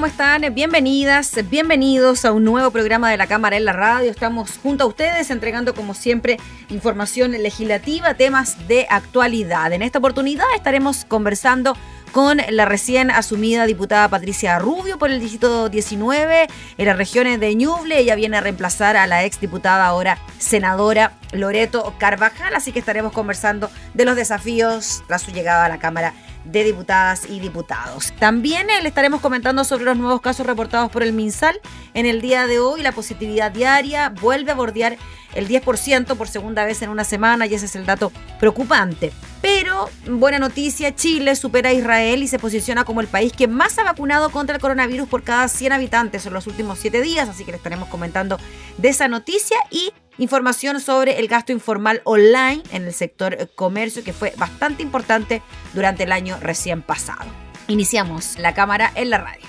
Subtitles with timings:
[0.00, 0.54] ¿Cómo están?
[0.54, 4.10] Bienvenidas, bienvenidos a un nuevo programa de la Cámara en la Radio.
[4.10, 6.38] Estamos junto a ustedes entregando, como siempre,
[6.70, 9.74] información legislativa, temas de actualidad.
[9.74, 11.76] En esta oportunidad estaremos conversando
[12.12, 17.54] con la recién asumida diputada Patricia Rubio por el distrito 19 en las regiones de
[17.54, 17.98] Ñuble.
[17.98, 23.12] Ella viene a reemplazar a la ex diputada, ahora senadora Loreto Carvajal, así que estaremos
[23.12, 28.12] conversando de los desafíos tras su llegada a la Cámara de Diputadas y Diputados.
[28.18, 31.60] También eh, le estaremos comentando sobre los nuevos casos reportados por el MinSal.
[31.94, 34.96] En el día de hoy la positividad diaria vuelve a bordear
[35.34, 39.12] el 10% por segunda vez en una semana y ese es el dato preocupante.
[39.40, 43.78] Pero, buena noticia, Chile supera a Israel y se posiciona como el país que más
[43.78, 47.44] ha vacunado contra el coronavirus por cada 100 habitantes en los últimos 7 días, así
[47.44, 48.38] que le estaremos comentando
[48.76, 54.12] de esa noticia y información sobre el gasto informal online en el sector comercio que
[54.12, 55.42] fue bastante importante
[55.74, 57.30] durante el año recién pasado.
[57.68, 59.46] Iniciamos la cámara en la radio.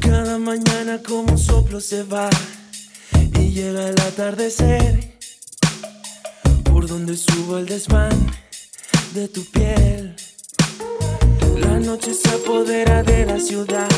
[0.00, 2.30] Cada mañana como un soplo se va
[3.52, 5.12] llega el atardecer
[6.64, 8.16] por donde subo el desván
[9.14, 10.16] de tu piel.
[11.58, 13.90] La noche se apodera de la ciudad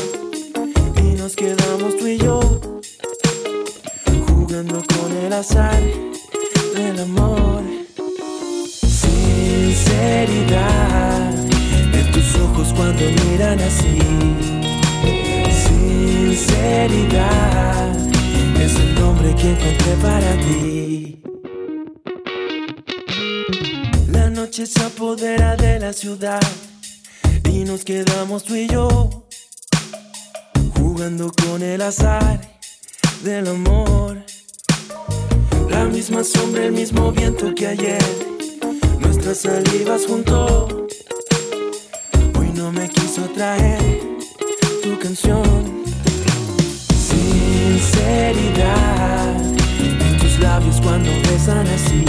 [0.97, 2.41] y nos quedamos tú y yo
[4.27, 5.81] jugando con el azar
[6.75, 7.63] del amor.
[9.01, 10.23] Sinceridad
[11.93, 13.99] en tus ojos cuando miran así.
[16.35, 18.14] Sinceridad
[18.59, 21.21] es el nombre que encontré para ti.
[24.11, 26.41] La noche se apodera de la ciudad
[27.49, 29.25] y nos quedamos tú y yo
[30.77, 32.41] jugando con el azar
[33.23, 34.23] del amor.
[35.69, 38.03] La misma sombra, el mismo viento que ayer,
[38.99, 40.87] nuestras salivas junto.
[42.37, 43.99] Hoy no me quiso traer
[44.83, 45.84] tu canción.
[47.95, 49.35] Sinceridad
[49.79, 52.03] en tus labios cuando besan así.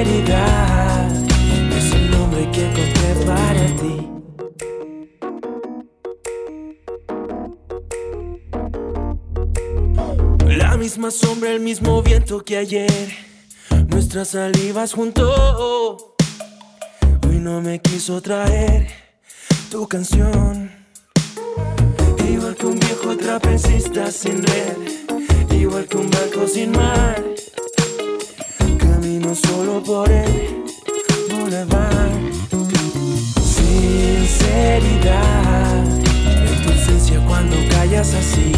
[0.00, 1.12] Sinceridad
[1.76, 4.08] es el nombre que encontré para ti.
[10.56, 13.12] La misma sombra, el mismo viento que ayer,
[13.88, 16.16] nuestras salivas junto.
[17.26, 18.88] Hoy no me quiso traer
[19.70, 20.83] tu canción.
[22.54, 24.76] Igual que un viejo trapecista sin red,
[25.50, 27.24] igual que un barco sin mar.
[28.78, 30.62] Camino solo por el
[31.30, 32.12] boulevard.
[33.42, 34.84] Sinceridad,
[36.46, 38.52] en tu ausencia cuando callas así.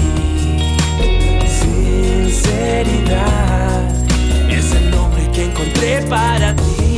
[2.28, 3.82] Sinceridad,
[4.50, 6.95] es el nombre que encontré para ti.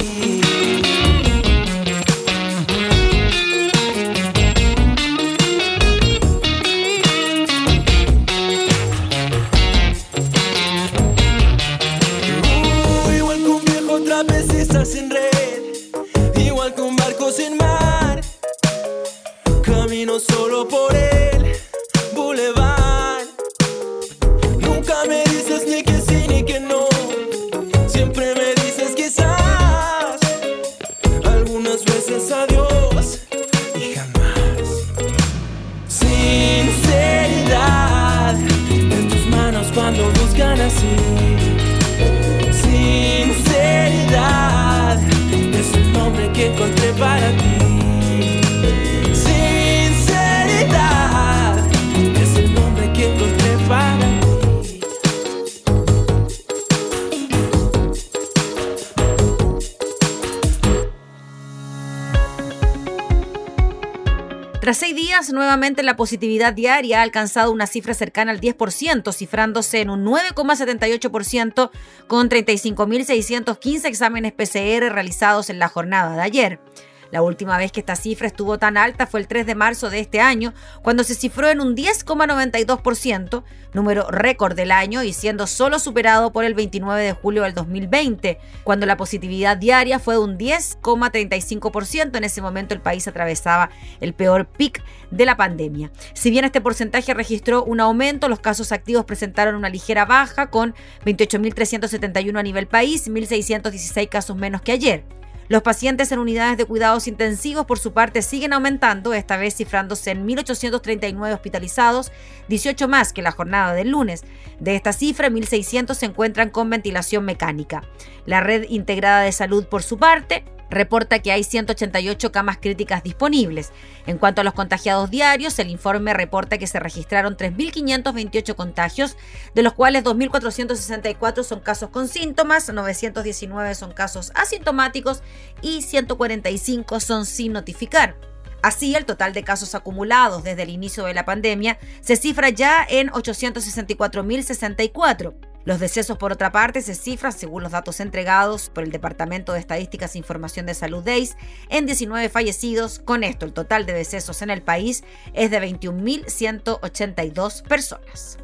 [65.82, 71.70] La positividad diaria ha alcanzado una cifra cercana al 10%, cifrándose en un 9,78%
[72.06, 76.60] con 35.615 exámenes PCR realizados en la jornada de ayer.
[77.10, 80.00] La última vez que esta cifra estuvo tan alta fue el 3 de marzo de
[80.00, 80.52] este año,
[80.82, 86.44] cuando se cifró en un 10,92%, número récord del año y siendo solo superado por
[86.44, 92.16] el 29 de julio del 2020, cuando la positividad diaria fue de un 10,35%.
[92.16, 93.70] En ese momento el país atravesaba
[94.00, 95.90] el peor pic de la pandemia.
[96.12, 100.74] Si bien este porcentaje registró un aumento, los casos activos presentaron una ligera baja con
[101.06, 105.04] 28.371 a nivel país, 1.616 casos menos que ayer.
[105.48, 110.10] Los pacientes en unidades de cuidados intensivos, por su parte, siguen aumentando, esta vez cifrándose
[110.10, 112.12] en 1.839 hospitalizados,
[112.48, 114.24] 18 más que la jornada del lunes.
[114.60, 117.82] De esta cifra, 1.600 se encuentran con ventilación mecánica.
[118.26, 123.72] La red integrada de salud, por su parte, reporta que hay 188 camas críticas disponibles.
[124.06, 129.16] En cuanto a los contagiados diarios, el informe reporta que se registraron 3.528 contagios,
[129.54, 135.22] de los cuales 2.464 son casos con síntomas, 919 son casos asintomáticos
[135.62, 138.16] y 145 son sin notificar.
[138.60, 142.84] Así, el total de casos acumulados desde el inicio de la pandemia se cifra ya
[142.88, 145.47] en 864.064.
[145.68, 149.60] Los decesos, por otra parte, se cifran, según los datos entregados por el Departamento de
[149.60, 151.36] Estadísticas e Información de Salud DEIS,
[151.68, 153.00] en 19 fallecidos.
[153.00, 155.04] Con esto, el total de decesos en el país
[155.34, 158.38] es de 21.182 personas.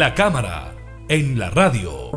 [0.00, 0.74] La cámara
[1.10, 2.10] en la radio.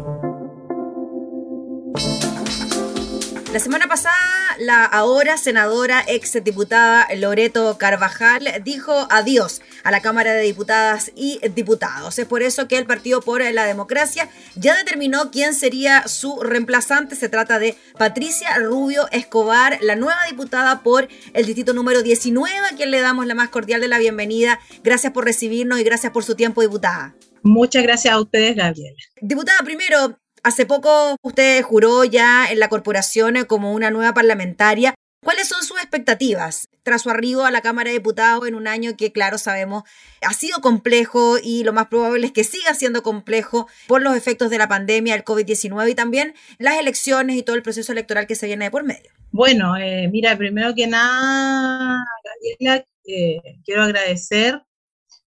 [3.51, 4.15] La semana pasada
[4.57, 11.41] la ahora senadora ex diputada Loreto Carvajal dijo adiós a la Cámara de Diputadas y
[11.49, 12.17] Diputados.
[12.19, 17.17] Es por eso que el Partido por la Democracia ya determinó quién sería su reemplazante.
[17.17, 22.77] Se trata de Patricia Rubio Escobar, la nueva diputada por el distrito número 19, a
[22.77, 24.61] quien le damos la más cordial de la bienvenida.
[24.85, 27.13] Gracias por recibirnos y gracias por su tiempo, diputada.
[27.43, 28.97] Muchas gracias a ustedes, Gabriela.
[29.21, 34.95] Diputada, primero, hace poco usted juró ya en la corporación como una nueva parlamentaria.
[35.23, 38.97] ¿Cuáles son sus expectativas tras su arribo a la Cámara de Diputados en un año
[38.97, 39.83] que, claro, sabemos,
[40.21, 44.49] ha sido complejo y lo más probable es que siga siendo complejo por los efectos
[44.49, 48.35] de la pandemia, el COVID-19 y también las elecciones y todo el proceso electoral que
[48.35, 49.11] se viene de por medio?
[49.31, 54.61] Bueno, eh, mira, primero que nada, Gabriela, eh, quiero agradecer,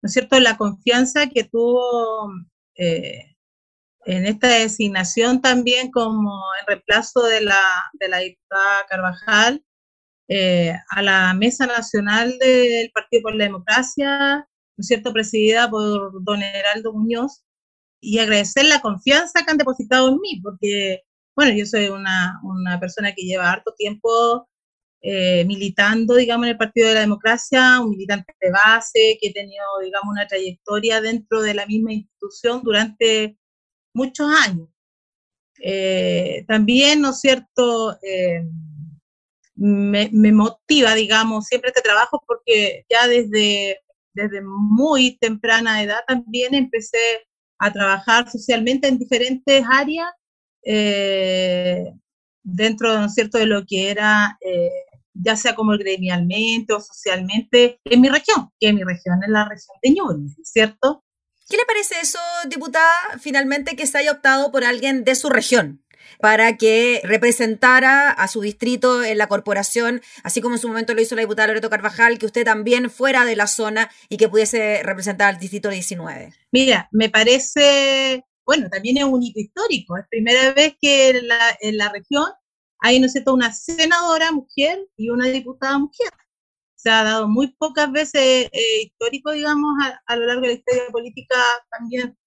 [0.05, 2.31] ¿no es cierto?, la confianza que tuvo
[2.77, 3.35] eh,
[4.05, 7.59] en esta designación también como el reemplazo de la,
[7.93, 9.65] de la diputada Carvajal
[10.27, 14.47] eh, a la Mesa Nacional del Partido por la Democracia,
[14.77, 17.43] ¿no es cierto?, presidida por don Heraldo Muñoz,
[17.99, 21.01] y agradecer la confianza que han depositado en mí, porque,
[21.35, 24.47] bueno, yo soy una, una persona que lleva harto tiempo
[25.07, 29.33] eh, militando, digamos, en el Partido de la Democracia, un militante de base, que he
[29.33, 33.37] tenido, digamos, una trayectoria dentro de la misma institución durante
[33.93, 34.67] muchos años.
[35.61, 37.97] Eh, también, ¿no es cierto?,
[39.55, 43.79] me, motiva, digamos, siempre este trabajo porque ya desde,
[44.13, 47.27] desde muy temprana edad también empecé
[47.59, 50.11] a trabajar socialmente en diferentes áreas
[50.63, 51.93] eh,
[52.43, 54.84] dentro, ¿no es cierto?, de lo que era, eh,
[55.15, 59.77] ya sea como gremialmente o socialmente, en mi región, que mi región es la región
[59.81, 61.03] de Ñuble, ¿cierto?
[61.47, 62.19] ¿Qué le parece eso,
[62.49, 65.81] diputada, finalmente que se haya optado por alguien de su región?
[66.19, 71.01] para que representara a su distrito en la corporación, así como en su momento lo
[71.01, 74.81] hizo la diputada Loreto Carvajal, que usted también fuera de la zona y que pudiese
[74.83, 76.33] representar al distrito 19.
[76.51, 81.57] Mira, me parece, bueno, también es un hito histórico, es primera vez que en la,
[81.59, 82.25] en la región
[82.79, 86.11] hay, ¿no sé, una senadora mujer y una diputada mujer.
[86.75, 89.73] Se ha dado muy pocas veces eh, histórico, digamos,
[90.05, 91.35] a, lo largo de la historia política
[91.71, 92.17] también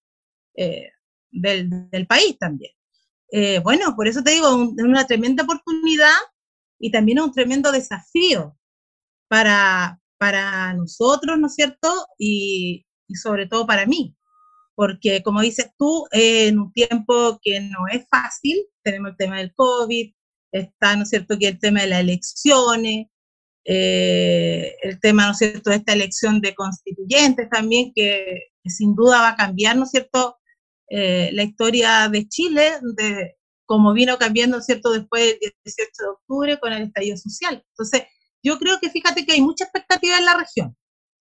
[0.56, 0.90] eh,
[1.30, 2.72] del, del país también.
[3.30, 6.14] Eh, bueno, por eso te digo, es una tremenda oportunidad
[6.78, 8.56] y también un tremendo desafío
[9.28, 11.88] para, para nosotros, ¿no es cierto?
[12.18, 14.14] Y, sobre todo para mí,
[14.74, 19.54] porque como dices tú, en un tiempo que no es fácil, tenemos el tema del
[19.54, 20.12] COVID,
[20.52, 23.06] está, ¿no es cierto?, que el tema de las elecciones,
[23.64, 29.20] eh, el tema, ¿no es cierto?, de esta elección de constituyentes también, que, sin duda
[29.22, 30.38] va a cambiar, ¿no es cierto?,
[30.90, 33.36] eh, la historia de Chile, de
[33.66, 37.62] como vino cambiando, ¿cierto?, después del 18 de octubre con el estallido social.
[37.72, 38.04] Entonces,
[38.42, 40.76] yo creo que fíjate que hay mucha expectativa en la región.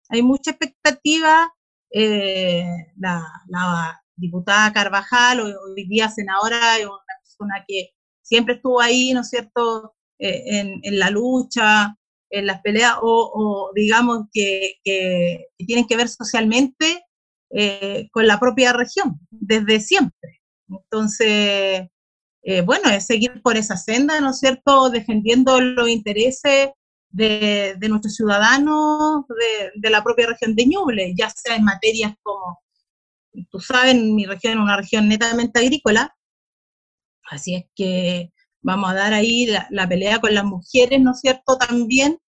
[0.10, 1.52] Hay mucha expectativa.
[1.92, 2.66] Eh,
[2.98, 7.92] la, diputada Carvajal, hoy día senadora, es una persona que
[8.28, 11.96] siempre estuvo ahí, ¿no es cierto?, eh, en, la lucha,
[12.30, 14.80] en las peleas, o, digamos que,
[15.58, 17.06] tienen que ver socialmente
[17.52, 20.42] eh, con la propia región, desde siempre.
[20.70, 21.88] Entonces,
[22.44, 26.70] eh, bueno, es seguir por esa senda, ¿no es cierto?, defendiendo los intereses
[27.10, 29.26] de, nuestros ciudadanos
[29.76, 32.60] de, la propia región de Ñuble, ya sea en materias como,
[33.50, 36.17] tú sabes, mi región es una región netamente agrícola,
[37.30, 38.32] así es que
[38.62, 42.20] vamos a dar ahí la, pelea con las mujeres, ¿no es cierto?, también.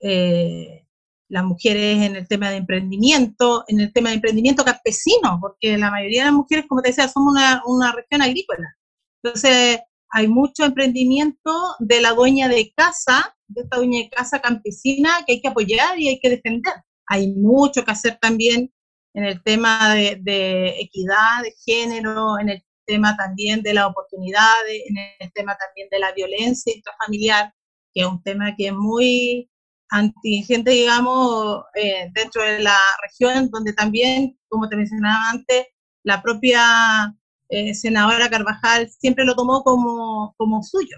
[0.00, 0.84] Eh,
[1.28, 5.90] las mujeres en el tema de emprendimiento, en el tema de emprendimiento campesino, porque la
[5.90, 8.76] mayoría de las mujeres, como te decía, somos una, una región agrícola.
[9.22, 9.80] Entonces,
[10.10, 15.34] hay mucho emprendimiento de la dueña de casa, de esta dueña de casa campesina que
[15.34, 16.74] hay que apoyar y hay que defender.
[17.08, 18.72] Hay mucho que hacer también
[19.14, 24.82] en el tema de, de equidad de género, en el tema también de las oportunidades,
[24.86, 27.52] en el tema también de la violencia intrafamiliar,
[27.92, 29.50] que es un tema que es muy
[29.90, 35.66] antigente, digamos, eh, dentro de la región, donde también, como te mencionaba antes,
[36.02, 37.14] la propia
[37.48, 40.96] eh, senadora Carvajal siempre lo tomó como, como suyo,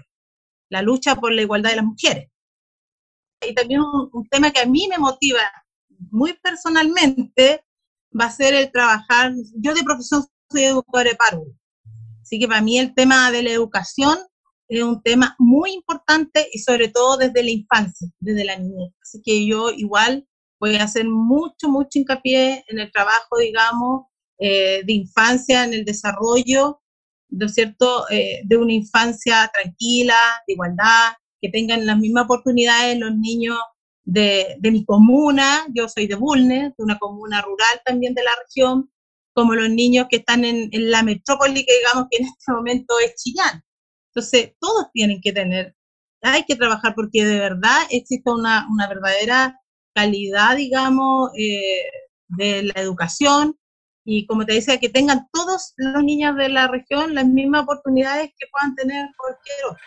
[0.69, 2.29] la lucha por la igualdad de las mujeres.
[3.41, 5.41] Y también un, tema que a mí me motiva
[6.11, 7.63] muy personalmente
[8.19, 11.53] va a ser el trabajar, yo de profesión soy educadora de párvulo,
[12.27, 14.17] así que para mí el tema de la educación
[14.67, 18.91] es un tema muy importante y sobre todo desde la infancia, desde la niñez.
[19.01, 20.27] Así que yo igual
[20.59, 24.07] voy a hacer mucho, mucho hincapié en el trabajo, digamos,
[24.39, 26.81] eh, de infancia, en el desarrollo,
[27.29, 32.99] ¿no es cierto?, eh, de una infancia tranquila, de igualdad, que tengan las mismas oportunidades
[32.99, 33.57] los niños
[34.03, 38.31] de, de mi comuna, yo soy de Bulnes, de una comuna rural también de la
[38.43, 38.91] región,
[39.37, 42.95] como los niños que están en, en la metrópoli, que digamos que en este momento
[43.05, 43.63] es Chillán.
[44.09, 45.75] Entonces, todos tienen que tener,
[46.23, 49.61] hay que trabajar porque de verdad existe una, una verdadera
[49.93, 51.83] calidad, digamos, eh,
[52.29, 53.55] de la educación
[54.03, 58.31] y como te decía, que tengan todos los niños de la región las mismas oportunidades
[58.39, 59.83] que puedan tener cualquier otro.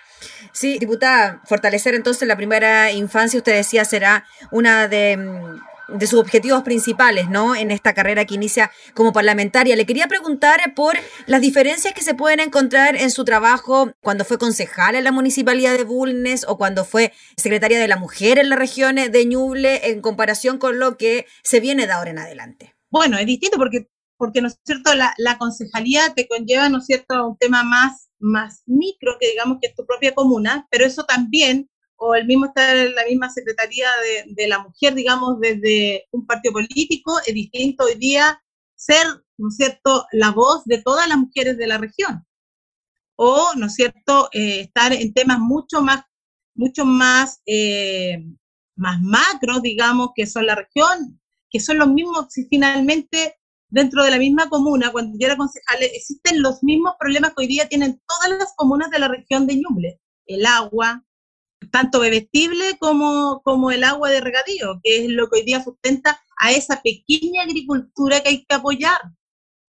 [0.53, 6.21] Sí, diputada, fortalecer entonces la primera infancia, usted decía, será una de mm, de sus
[6.21, 7.55] objetivos principales, ¿no?
[7.55, 9.77] En esta carrera que inicia como parlamentaria.
[9.77, 14.39] Le quería preguntar por las diferencias que se pueden encontrar en su trabajo cuando fue
[14.39, 18.57] concejal en la municipalidad de Bulnes o cuando fue secretaria de la mujer en la
[18.57, 22.75] región de Ñuble en comparación con lo que se viene de ahora en adelante.
[22.91, 26.87] Bueno, es distinto porque, porque ¿no es cierto?, la, la concejalía te conlleva, ¿no es
[26.87, 31.05] cierto?, un tema más, más micro que digamos que es tu propia comuna, pero eso
[31.05, 31.69] también
[32.03, 36.27] o el mismo estar en la misma Secretaría de, de, la Mujer, digamos, desde un
[36.27, 38.43] partido político, es distinto hoy día
[38.75, 42.27] ser, ¿no es cierto?, la voz de todas las mujeres de la región.
[43.17, 46.01] O, ¿no es cierto?, eh, estar en temas mucho más,
[46.55, 48.25] mucho más, eh,
[48.77, 53.37] más macros, digamos, que son la región, que son los mismos, si finalmente
[53.69, 57.47] dentro de la misma comuna, cuando yo era concejal, existen los mismos problemas que hoy
[57.47, 60.01] día tienen todas las comunas de la región de Ñuble.
[60.25, 61.05] El agua,
[61.71, 66.21] tanto bebestible como, como el agua de regadío, que es lo que hoy día sustenta
[66.39, 69.01] a esa pequeña agricultura que hay que apoyar,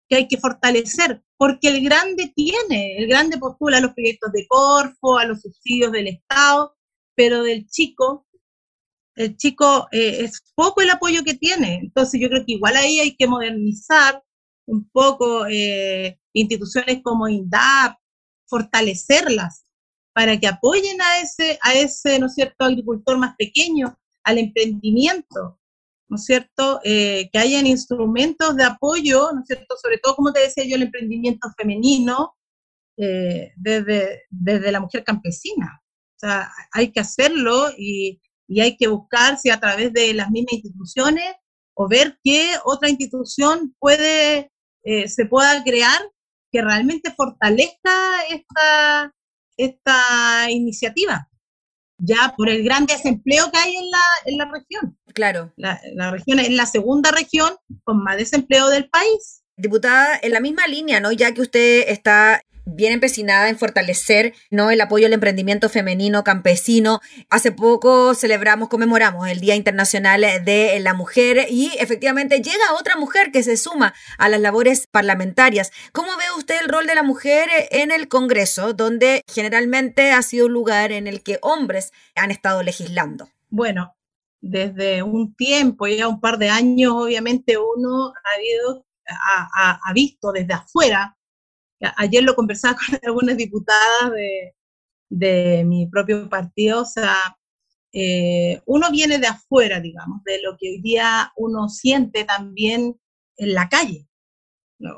[0.09, 4.47] que hay que fortalecer, porque el grande tiene, el grande postula a los proyectos de
[4.49, 6.77] Corfo, a los subsidios del Estado,
[7.15, 8.27] pero del chico,
[9.15, 11.81] el chico eh, es poco el apoyo que tiene.
[11.83, 14.23] Entonces yo creo que igual ahí hay que modernizar
[14.67, 17.99] un poco eh, instituciones como INDAP,
[18.47, 19.67] fortalecerlas,
[20.13, 25.59] para que apoyen a ese, a ese, ¿no es cierto?, agricultor más pequeño, al emprendimiento,
[26.09, 30.33] ¿no es cierto?, eh, que hayan instrumentos de apoyo, ¿no es cierto?, sobre todo, como
[30.33, 32.35] te decía yo, el emprendimiento femenino
[32.97, 35.81] eh, desde, desde la mujer campesina.
[36.17, 40.31] O sea, hay que hacerlo y, y hay que buscar si a través de las
[40.31, 41.33] mismas instituciones
[41.75, 44.51] o ver qué otra institución puede,
[44.83, 45.99] eh, se pueda crear
[46.53, 49.15] que realmente fortalezca esta,
[49.65, 51.29] esta iniciativa,
[51.99, 54.99] ya por el gran desempleo que hay en la, en la región.
[55.13, 55.53] Claro.
[55.57, 57.51] La, la región es la segunda región
[57.85, 59.43] con más desempleo del país.
[59.57, 61.13] Diputada, en la misma línea, ¿no?
[61.13, 62.43] Ya que usted está
[62.75, 64.71] bien empecinada en fortalecer ¿no?
[64.71, 67.01] el apoyo al emprendimiento femenino campesino.
[67.29, 73.33] Hace poco celebramos, conmemoramos el Día Internacional de la Mujer y efectivamente llega otra mujer
[73.33, 75.73] que se suma a las labores parlamentarias.
[75.93, 80.47] ¿Cómo ve usted el rol de la mujer en el Congreso, donde generalmente ha sido
[80.47, 83.29] un lugar en el que hombres han estado legislando?
[83.49, 83.97] Bueno,
[84.41, 90.55] desde un tiempo, ya un par de años, obviamente uno ha, habido, ha, visto desde
[90.55, 91.17] afuera
[91.97, 94.55] ayer lo conversaba con algunas diputadas de,
[95.09, 97.37] de mi propio partido, o sea,
[97.93, 103.01] eh, uno viene de afuera, digamos, de lo que hoy día uno siente también
[103.37, 104.07] en la calle.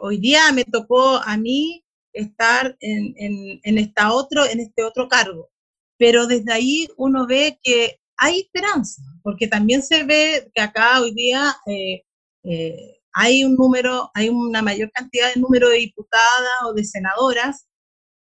[0.01, 5.51] Hoy día me tocó a mí estar en, en, esta otro, en este otro cargo,
[5.99, 11.15] pero desde ahí uno ve que hay esperanza, porque también se ve que acá hoy
[11.15, 12.05] día eh,
[12.45, 17.67] eh, hay un número, hay una mayor cantidad de número de diputadas o de senadoras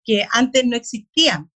[0.04, 1.50] que antes no existían.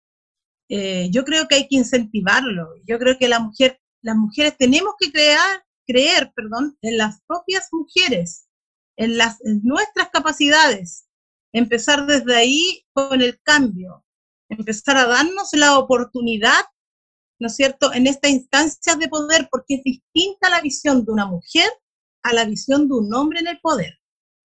[0.69, 2.69] Eh, yo creo que hay que incentivarlo.
[2.87, 7.69] Yo creo que la mujer, las mujeres tenemos que crear, creer perdón, en las propias
[7.73, 8.49] mujeres,
[8.97, 11.07] en, las, en nuestras capacidades.
[11.53, 14.05] Empezar desde ahí con el cambio.
[14.49, 16.65] Empezar a darnos la oportunidad,
[17.39, 21.27] ¿no es cierto?, en esta instancia de poder, porque es distinta la visión de una
[21.27, 21.71] mujer
[22.23, 23.99] a la visión de un hombre en el poder,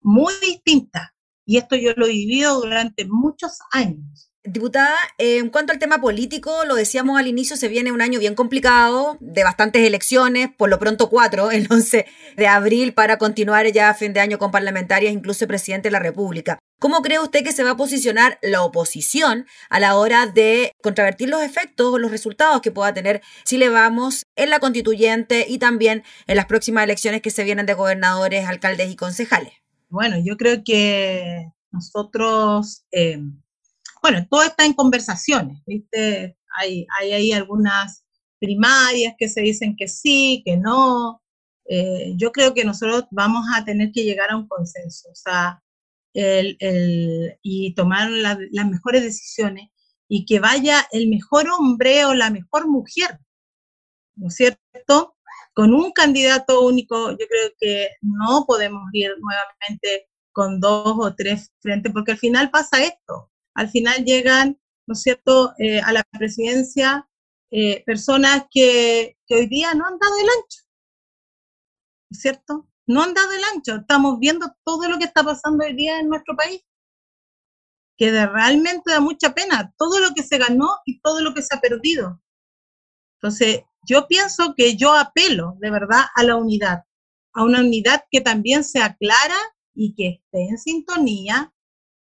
[0.01, 1.13] muy distinta.
[1.45, 4.31] Y esto yo lo he vivido durante muchos años.
[4.47, 8.19] Diputada, eh, en cuanto al tema político, lo decíamos al inicio, se viene un año
[8.19, 12.05] bien complicado, de bastantes elecciones, por lo pronto cuatro, el 11
[12.38, 15.99] de abril, para continuar ya a fin de año con parlamentarias, incluso presidente de la
[15.99, 16.60] República.
[16.79, 21.29] ¿Cómo cree usted que se va a posicionar la oposición a la hora de contravertir
[21.29, 25.58] los efectos o los resultados que pueda tener si le vamos en la constituyente y
[25.58, 29.53] también en las próximas elecciones que se vienen de gobernadores, alcaldes y concejales?
[29.89, 32.84] Bueno, yo creo que nosotros...
[32.91, 33.19] Eh
[34.05, 36.37] bueno, todo está en conversaciones, ¿viste?
[36.59, 38.05] Hay, hay ahí algunas
[38.39, 41.23] primarias que se dicen que sí, que no.
[41.67, 45.59] Eh, yo creo que nosotros vamos a tener que llegar a un consenso, o sea,
[46.13, 49.69] el, el, y tomar la, las mejores decisiones.
[50.07, 53.19] y que vaya el mejor hombre o la mejor mujer,
[54.15, 55.15] ¿no es cierto?
[55.55, 61.51] Con un candidato único, yo creo que no podemos ir nuevamente con dos o tres
[61.59, 66.03] frentes, porque al final pasa esto, al final llegan, ¿no es cierto?, eh, a la
[66.03, 67.09] presidencia
[67.51, 70.61] eh, personas que, hoy día no han dado el ancho,
[72.09, 72.69] ¿no es cierto?
[72.87, 76.09] No han dado el ancho, estamos viendo todo lo que está pasando hoy día en
[76.09, 76.61] nuestro país
[77.97, 81.55] que realmente da mucha pena todo lo que se ganó y todo lo que se
[81.55, 82.21] ha perdido.
[83.21, 86.83] Entonces, yo pienso que yo apelo de verdad a la unidad,
[87.33, 89.37] a una unidad que también sea clara
[89.73, 91.53] y que esté en sintonía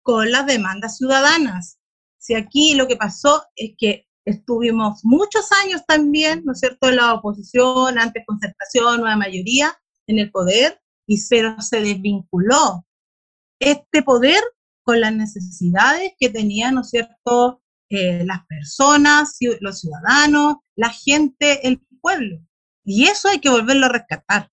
[0.09, 1.79] con las demandas ciudadanas.
[2.16, 6.97] Si aquí lo que pasó es que estuvimos muchos años también, ¿no es cierto?, en
[6.97, 12.87] la oposición, antes concertación, nueva mayoría en el poder, y pero se desvinculó
[13.61, 14.42] este poder
[14.83, 21.68] con las necesidades que tenían, ¿no es cierto?, eh, las personas, los ciudadanos, la gente,
[21.68, 22.38] el pueblo.
[22.83, 24.51] Y eso hay que volverlo a rescatar.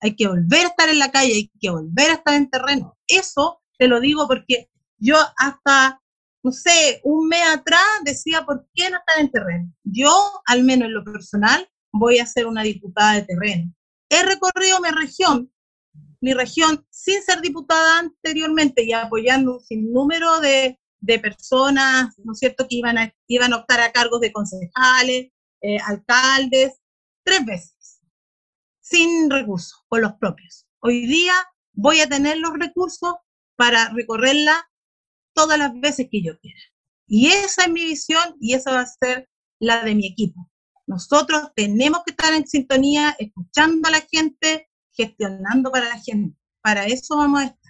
[0.00, 2.96] Hay que volver a estar en la calle, hay que volver a estar en terreno.
[3.06, 6.00] Eso te lo digo porque yo hasta,
[6.42, 9.72] no sé, un mes atrás decía, ¿por qué no estar en terreno?
[9.84, 10.12] Yo,
[10.46, 13.72] al menos en lo personal, voy a ser una diputada de terreno.
[14.08, 15.52] He recorrido mi región,
[16.20, 22.38] mi región sin ser diputada anteriormente y apoyando un sinnúmero de, de personas, ¿no es
[22.38, 25.30] cierto?, que iban a, iban a optar a cargos de concejales,
[25.62, 26.80] eh, alcaldes,
[27.24, 28.00] tres veces,
[28.80, 30.66] sin recursos, con los propios.
[30.80, 31.34] Hoy día
[31.72, 33.14] voy a tener los recursos
[33.56, 34.70] para recorrerla
[35.36, 36.58] todas las veces que yo quiera.
[37.06, 39.28] Y esa es mi visión y esa va a ser
[39.60, 40.50] la de mi equipo.
[40.86, 46.36] Nosotros tenemos que estar en sintonía, escuchando a la gente, gestionando para la gente.
[46.62, 47.66] Para eso vamos a estar.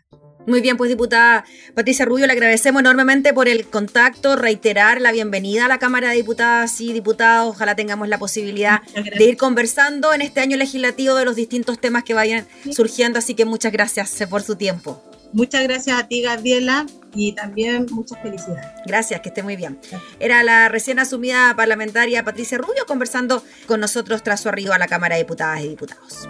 [0.47, 5.65] Muy bien, pues diputada Patricia Rubio, le agradecemos enormemente por el contacto, reiterar la bienvenida
[5.65, 7.57] a la Cámara de Diputadas y Diputados.
[7.57, 12.05] Ojalá tengamos la posibilidad de ir conversando en este año legislativo de los distintos temas
[12.05, 15.03] que vayan surgiendo, así que muchas gracias por su tiempo.
[15.33, 18.67] Muchas gracias a ti, Gabriela, y también muchas felicidades.
[18.87, 19.79] Gracias, que esté muy bien.
[20.21, 24.87] Era la recién asumida parlamentaria Patricia Rubio conversando con nosotros tras su arribo a la
[24.87, 26.29] Cámara de Diputadas y Diputados.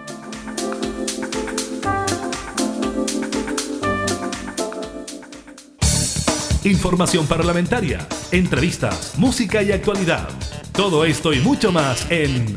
[6.68, 10.28] información parlamentaria, entrevistas, música y actualidad.
[10.72, 12.56] Todo esto y mucho más en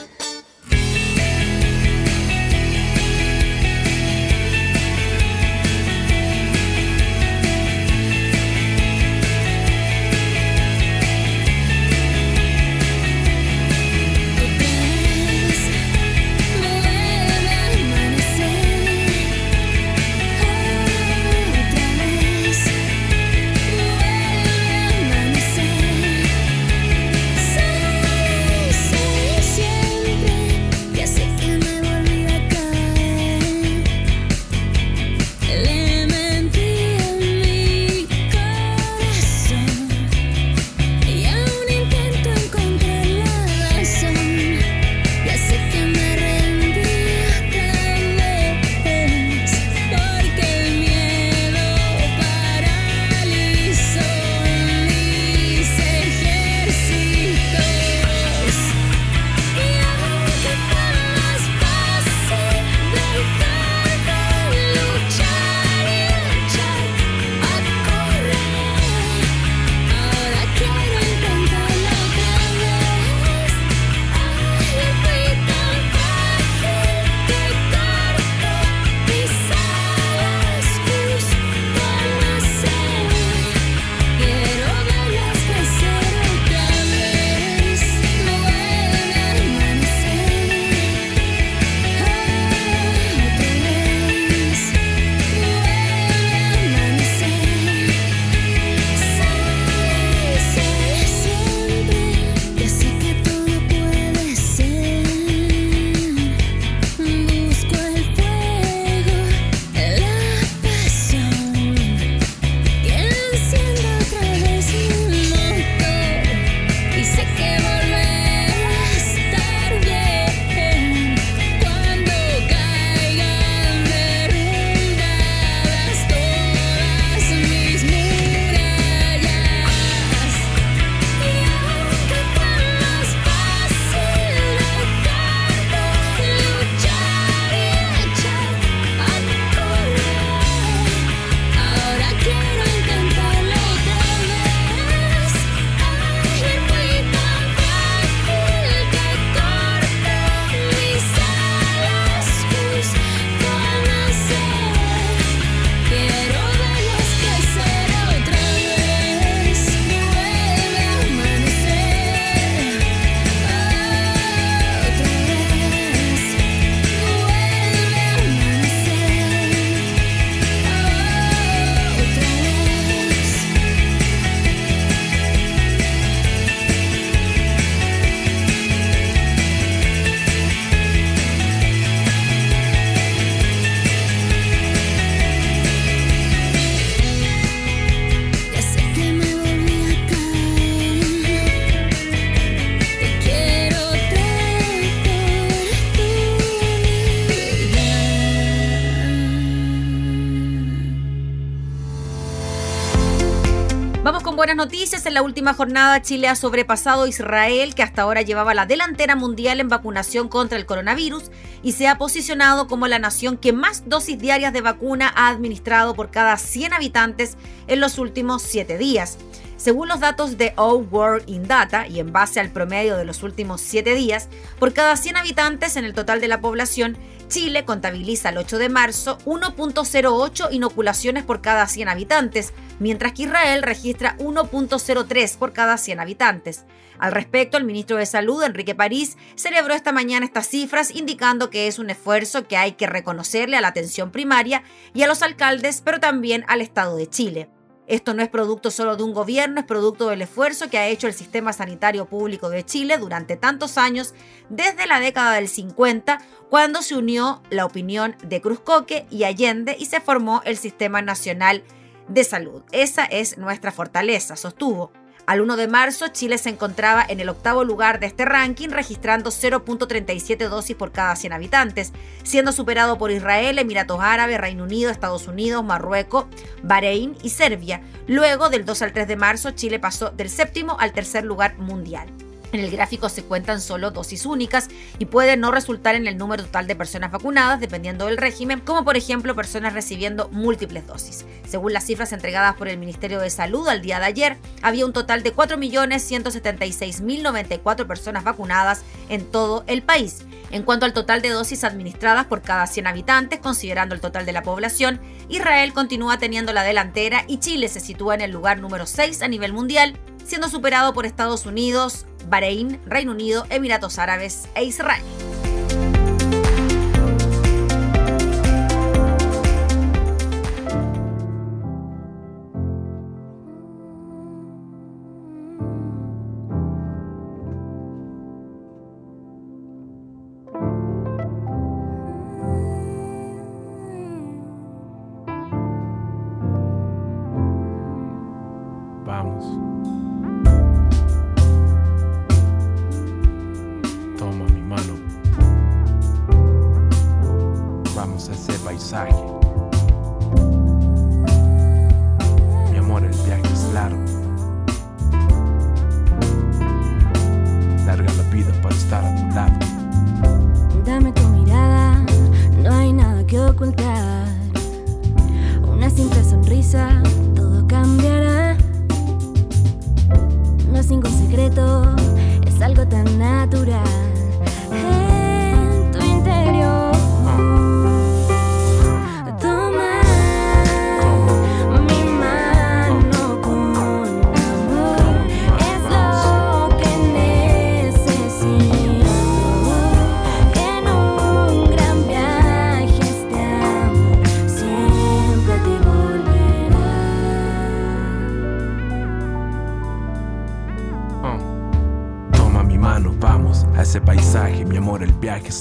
[205.11, 209.17] En la última jornada, Chile ha sobrepasado a Israel, que hasta ahora llevaba la delantera
[209.17, 213.83] mundial en vacunación contra el coronavirus, y se ha posicionado como la nación que más
[213.89, 217.35] dosis diarias de vacuna ha administrado por cada 100 habitantes
[217.67, 219.17] en los últimos 7 días.
[219.61, 223.21] Según los datos de All World in Data y en base al promedio de los
[223.21, 226.97] últimos 7 días, por cada 100 habitantes en el total de la población,
[227.27, 233.61] Chile contabiliza el 8 de marzo 1.08 inoculaciones por cada 100 habitantes, mientras que Israel
[233.61, 236.65] registra 1.03 por cada 100 habitantes.
[236.97, 241.67] Al respecto, el ministro de Salud, Enrique París, celebró esta mañana estas cifras, indicando que
[241.67, 244.63] es un esfuerzo que hay que reconocerle a la atención primaria
[244.95, 247.47] y a los alcaldes, pero también al Estado de Chile.
[247.91, 251.07] Esto no es producto solo de un gobierno, es producto del esfuerzo que ha hecho
[251.07, 254.13] el sistema sanitario público de Chile durante tantos años,
[254.47, 259.87] desde la década del 50, cuando se unió la opinión de Cruzcoque y Allende y
[259.87, 261.63] se formó el Sistema Nacional
[262.07, 262.61] de Salud.
[262.71, 264.93] Esa es nuestra fortaleza, sostuvo.
[265.31, 269.29] Al 1 de marzo, Chile se encontraba en el octavo lugar de este ranking, registrando
[269.29, 275.29] 0.37 dosis por cada 100 habitantes, siendo superado por Israel, Emiratos Árabes, Reino Unido, Estados
[275.29, 276.25] Unidos, Marruecos,
[276.63, 277.79] Bahrein y Serbia.
[278.07, 282.09] Luego, del 2 al 3 de marzo, Chile pasó del séptimo al tercer lugar mundial.
[282.51, 286.43] En el gráfico se cuentan solo dosis únicas y puede no resultar en el número
[286.43, 291.25] total de personas vacunadas dependiendo del régimen, como por ejemplo personas recibiendo múltiples dosis.
[291.47, 294.93] Según las cifras entregadas por el Ministerio de Salud al día de ayer, había un
[294.93, 300.19] total de 4.176.094 personas vacunadas en todo el país.
[300.51, 304.33] En cuanto al total de dosis administradas por cada 100 habitantes, considerando el total de
[304.33, 308.85] la población, Israel continúa teniendo la delantera y Chile se sitúa en el lugar número
[308.85, 314.63] 6 a nivel mundial, siendo superado por Estados Unidos, Bahrein, Reino Unido, Emiratos Árabes e
[314.63, 315.30] Israel.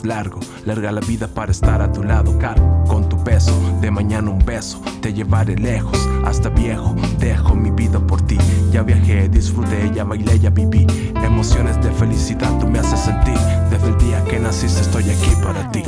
[0.04, 4.30] Largo, larga la vida para estar a tu lado, caro, con tu peso, de mañana
[4.30, 8.38] un beso, te llevaré lejos, hasta viejo, dejo mi vida por ti,
[8.70, 10.86] ya viajé, disfruté, ya bailé, ya viví,
[11.24, 13.38] emociones de felicidad tú me haces sentir,
[13.70, 15.82] desde el día que naciste estoy aquí para ti.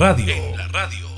[0.00, 1.08] En la radio.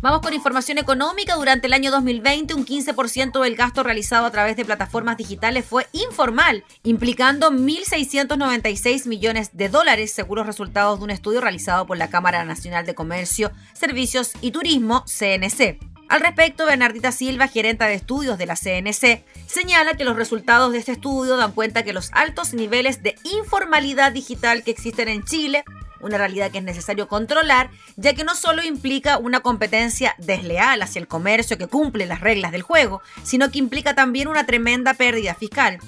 [0.00, 1.34] Vamos con información económica.
[1.34, 5.86] Durante el año 2020, un 15% del gasto realizado a través de plataformas digitales fue
[5.92, 12.08] informal, implicando 1.696 millones de dólares, según los resultados de un estudio realizado por la
[12.08, 15.89] Cámara Nacional de Comercio, Servicios y Turismo, CNC.
[16.10, 20.78] Al respecto, Bernardita Silva, gerenta de estudios de la CNC, señala que los resultados de
[20.78, 25.62] este estudio dan cuenta que los altos niveles de informalidad digital que existen en Chile
[26.00, 30.98] una realidad que es necesario controlar, ya que no solo implica una competencia desleal hacia
[30.98, 35.34] el comercio que cumple las reglas del juego, sino que implica también una tremenda pérdida
[35.34, 35.78] fiscal.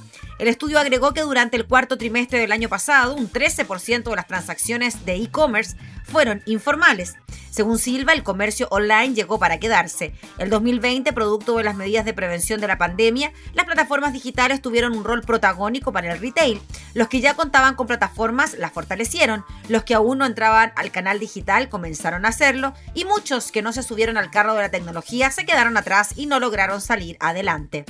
[0.43, 4.26] El estudio agregó que durante el cuarto trimestre del año pasado, un 13% de las
[4.26, 7.14] transacciones de e-commerce fueron informales.
[7.51, 10.12] Según Silva, el comercio online llegó para quedarse.
[10.38, 14.99] El 2020, producto de las medidas de prevención de la pandemia, las plataformas digitales tuvieron
[14.99, 16.61] un rol protagónico para el retail.
[16.93, 21.20] Los que ya contaban con plataformas las fortalecieron, los que aún no entraban al canal
[21.20, 25.30] digital comenzaron a hacerlo y muchos que no se subieron al carro de la tecnología
[25.30, 27.84] se quedaron atrás y no lograron salir adelante.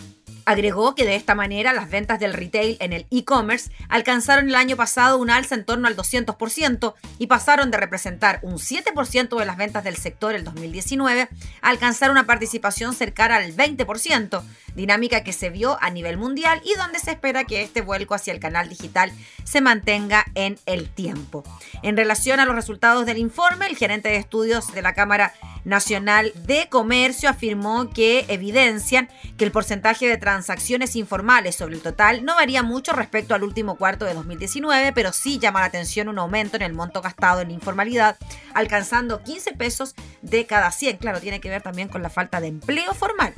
[0.44, 4.76] Agregó que de esta manera las ventas del retail en el e-commerce alcanzaron el año
[4.76, 9.56] pasado un alza en torno al 200% y pasaron de representar un 7% de las
[9.56, 11.28] ventas del sector el 2019
[11.60, 14.42] a alcanzar una participación cercana al 20%,
[14.74, 18.32] dinámica que se vio a nivel mundial y donde se espera que este vuelco hacia
[18.32, 19.12] el canal digital
[19.44, 21.44] se mantenga en el tiempo.
[21.82, 25.34] En relación a los resultados del informe, el gerente de estudios de la Cámara
[25.64, 32.24] Nacional de Comercio afirmó que evidencian que el porcentaje de transacciones informales sobre el total
[32.24, 36.18] no varía mucho respecto al último cuarto de 2019, pero sí llama la atención un
[36.18, 38.16] aumento en el monto gastado en informalidad,
[38.54, 40.98] alcanzando 15 pesos de cada 100.
[40.98, 43.34] Claro, tiene que ver también con la falta de empleo formal.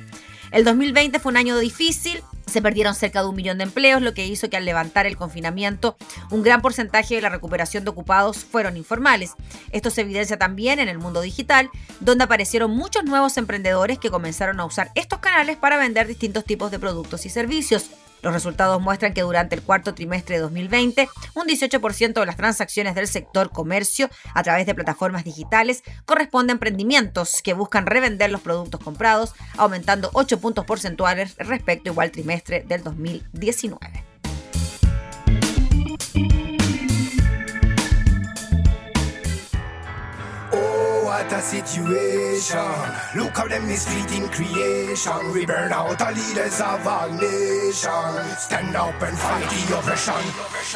[0.54, 4.14] El 2020 fue un año difícil, se perdieron cerca de un millón de empleos, lo
[4.14, 5.96] que hizo que al levantar el confinamiento,
[6.30, 9.32] un gran porcentaje de la recuperación de ocupados fueron informales.
[9.72, 14.60] Esto se evidencia también en el mundo digital, donde aparecieron muchos nuevos emprendedores que comenzaron
[14.60, 17.90] a usar estos canales para vender distintos tipos de productos y servicios.
[18.24, 22.94] Los resultados muestran que durante el cuarto trimestre de 2020, un 18% de las transacciones
[22.94, 28.40] del sector comercio a través de plataformas digitales corresponde a emprendimientos que buscan revender los
[28.40, 34.13] productos comprados, aumentando 8 puntos porcentuales respecto al igual trimestre del 2019.
[41.04, 42.58] What a situation.
[43.14, 45.32] Look how them is fleeting creation.
[45.32, 48.38] We burn out the leaders of all nations.
[48.38, 50.24] Stand up and fight the oppression.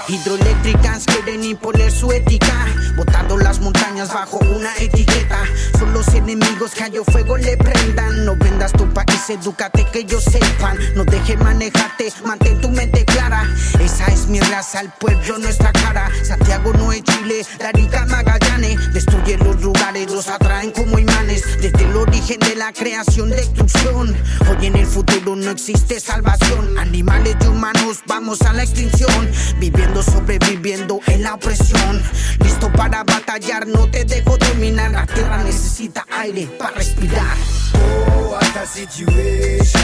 [0.07, 2.67] Hidroeléctricas quieren imponer su ética,
[2.97, 5.45] botando las montañas bajo una etiqueta.
[5.79, 8.25] Son los enemigos que a fuego le prendan.
[8.25, 10.77] No vendas tu país, edúcate que ellos sepan.
[10.95, 13.49] No deje manejarte, mantén tu mente clara.
[13.81, 16.11] Esa es mi raza, el pueblo, nuestra cara.
[16.23, 18.93] Santiago no es Chile, Darica Magallanes.
[18.93, 24.17] Destruye los lugares, atraen como imanes desde el origen de la creación, destrucción.
[24.49, 26.77] Hoy en el futuro no existe salvación.
[26.77, 32.03] Animales y humanos vamos a la extinción, viviendo, sobreviviendo en la opresión.
[32.43, 34.91] Listo para batallar, no te dejo dominar.
[34.91, 37.37] La tierra necesita aire para respirar.
[37.75, 39.81] Oh, what a situation.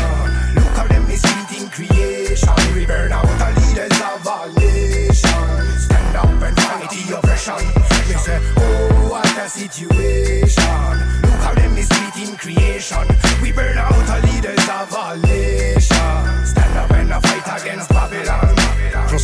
[0.57, 1.23] Look how them is
[1.57, 2.49] in creation.
[2.75, 5.85] We burn out the leaders of nations.
[5.85, 7.55] Stand up and fight the oppression.
[8.09, 8.94] Me say, oh,
[9.37, 10.95] a situation.
[11.23, 13.07] Look how them is in creation.
[13.43, 16.51] We burn out the leaders of all nations.
[16.51, 18.57] Stand up and fight against Babylon.
[19.09, 19.19] Från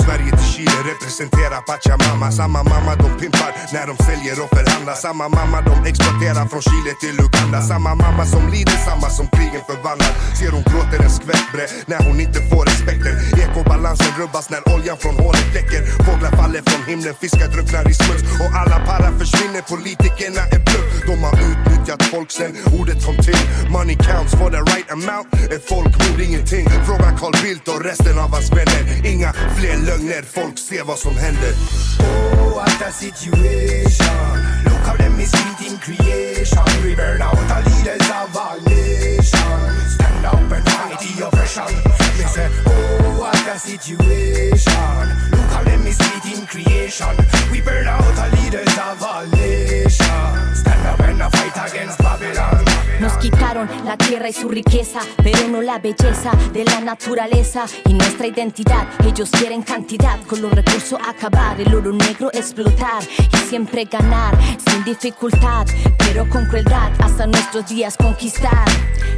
[0.54, 4.94] Chile representerar Pachamama Samma mamma de pimpar när de säljer och förhandlar.
[4.94, 7.58] Samma mamma de exploaterar från Chile till Uganda.
[7.72, 10.12] Samma mamma som lider, samma som krigen förvandlar.
[10.38, 13.14] Ser hon gråter en skvätt bre när hon inte får respekten.
[13.44, 15.82] Ekobalansen rubbas när oljan från hålet läcker.
[16.06, 18.22] Fåglar faller från himlen, fiskar drunknar i smuts.
[18.42, 20.86] Och alla para försvinner, politikerna är bluff.
[21.10, 23.42] De har utnyttjat folk sen ordet kom till.
[23.74, 25.26] Money counts for the right amount.
[25.54, 26.64] Ett folkmord, ingenting.
[26.88, 28.82] Fråga Carl Bildt och resten av hans vänner.
[29.12, 31.52] Inga fler lögner, folk ser vad som händer
[32.00, 34.30] Oh, what a situation.
[34.64, 35.34] Look how them is
[35.66, 36.64] in creation.
[36.84, 39.94] We burn out the leaders of all nations.
[39.94, 41.70] Stand up and fight the oppression.
[42.18, 45.04] Me say, oh, what a situation.
[45.30, 46.00] Look how them is
[46.32, 47.14] in creation.
[47.52, 50.58] We burn out the leaders of all nations.
[50.60, 52.59] Stand up and fight against Babylon.
[53.00, 57.94] Nos quitaron la tierra y su riqueza, pero no la belleza de la naturaleza y
[57.94, 58.86] nuestra identidad.
[59.06, 64.36] Ellos quieren cantidad, con los recursos acabar, el oro negro explotar y siempre ganar
[64.68, 68.68] sin dificultad, pero con crueldad hasta nuestros días conquistar.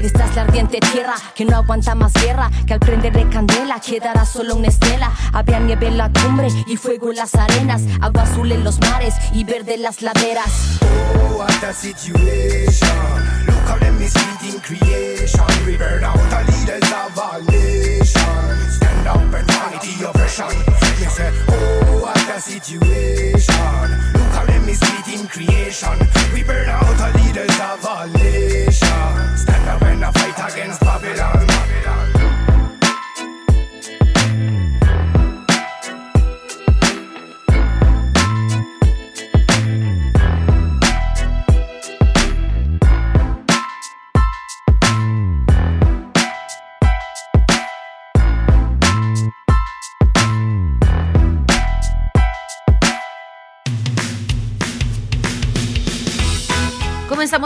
[0.00, 3.80] Esta es la ardiente tierra que no aguanta más guerra, que al prender de candela
[3.80, 5.10] quedará solo una estela.
[5.32, 9.14] Había nieve en la cumbre y fuego en las arenas, agua azul en los mares
[9.32, 10.78] y verde en las laderas.
[10.82, 13.41] Oh, what a situation.
[14.02, 15.46] In creation.
[15.64, 18.02] We burn out the leaders of our nation.
[18.68, 20.48] Stand up and fight the oppression.
[20.48, 23.54] Me say, oh, what a situation.
[24.12, 25.96] Look how them is in creation.
[26.34, 28.81] We burn out the leaders of our nation.